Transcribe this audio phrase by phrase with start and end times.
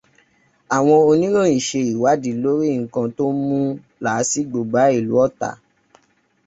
[0.75, 3.57] Àwọn oníròyìn ṣe ìwádìi lórí nǹkan tó mú
[4.03, 5.49] làásìgbò bá ìlú Ọ̀tà.